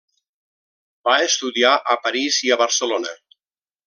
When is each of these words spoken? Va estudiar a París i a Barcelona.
Va 1.09 1.17
estudiar 1.27 1.73
a 1.95 1.97
París 2.09 2.39
i 2.49 2.53
a 2.57 2.61
Barcelona. 2.63 3.13